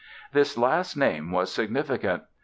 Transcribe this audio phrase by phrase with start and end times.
[0.33, 2.23] This last name was significant.